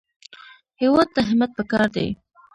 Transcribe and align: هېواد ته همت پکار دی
هېواد 0.81 1.07
ته 1.15 1.21
همت 1.29 1.51
پکار 1.57 1.83
دی 1.95 2.07